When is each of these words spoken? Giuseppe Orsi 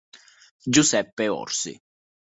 Giuseppe 0.73 1.29
Orsi 1.29 1.77